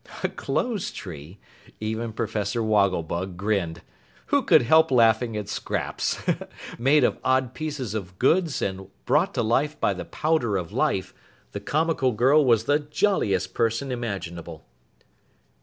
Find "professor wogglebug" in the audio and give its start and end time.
2.11-3.37